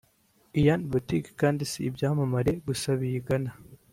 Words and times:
Ian 0.61 0.81
Boutique 0.91 1.31
kandi 1.41 1.63
si 1.71 1.79
ibyamamare 1.89 2.51
gusa 2.67 2.89
biyigana 2.99 3.51